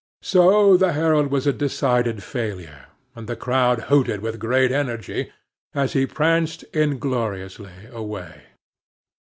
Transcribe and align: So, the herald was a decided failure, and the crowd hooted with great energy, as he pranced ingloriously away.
So, 0.23 0.77
the 0.77 0.93
herald 0.93 1.27
was 1.29 1.45
a 1.45 1.53
decided 1.53 2.23
failure, 2.23 2.85
and 3.13 3.27
the 3.27 3.35
crowd 3.35 3.81
hooted 3.81 4.21
with 4.21 4.39
great 4.39 4.71
energy, 4.71 5.31
as 5.75 5.93
he 5.93 6.07
pranced 6.07 6.65
ingloriously 6.73 7.85
away. 7.91 8.45